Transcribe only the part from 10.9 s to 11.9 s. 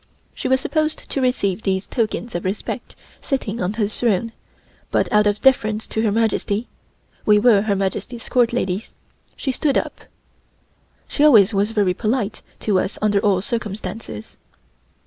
She always was